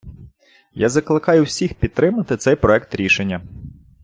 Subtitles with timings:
[0.73, 3.41] Я закликаю всіх підтримати цей проект рішення!